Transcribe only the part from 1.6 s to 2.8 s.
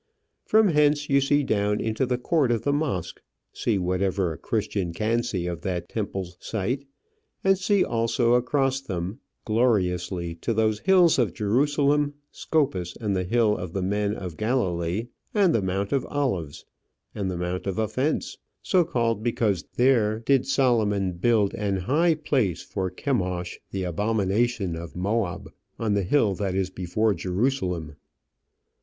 into the court of the